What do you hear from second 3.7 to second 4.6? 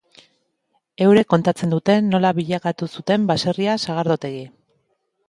sagardotegi.